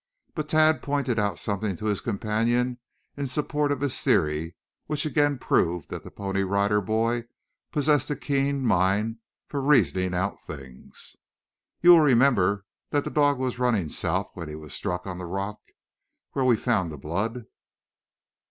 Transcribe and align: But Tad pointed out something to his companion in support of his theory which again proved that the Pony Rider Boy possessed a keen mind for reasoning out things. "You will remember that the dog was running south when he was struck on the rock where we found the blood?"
But 0.33 0.49
Tad 0.49 0.81
pointed 0.81 1.19
out 1.19 1.37
something 1.37 1.75
to 1.75 1.85
his 1.85 2.01
companion 2.01 2.79
in 3.15 3.27
support 3.27 3.71
of 3.71 3.81
his 3.81 4.01
theory 4.01 4.55
which 4.87 5.05
again 5.05 5.37
proved 5.37 5.91
that 5.91 6.03
the 6.03 6.09
Pony 6.09 6.41
Rider 6.41 6.81
Boy 6.81 7.25
possessed 7.71 8.09
a 8.09 8.15
keen 8.15 8.65
mind 8.65 9.17
for 9.45 9.61
reasoning 9.61 10.15
out 10.15 10.41
things. 10.41 11.15
"You 11.83 11.91
will 11.91 11.99
remember 12.01 12.65
that 12.89 13.03
the 13.03 13.11
dog 13.11 13.37
was 13.37 13.59
running 13.59 13.89
south 13.89 14.31
when 14.33 14.49
he 14.49 14.55
was 14.55 14.73
struck 14.73 15.05
on 15.05 15.19
the 15.19 15.25
rock 15.25 15.59
where 16.31 16.45
we 16.45 16.55
found 16.55 16.91
the 16.91 16.97
blood?" 16.97 17.45